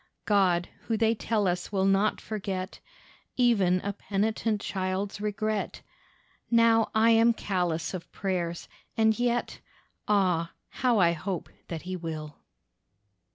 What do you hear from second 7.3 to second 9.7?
callous of prayers, and yet—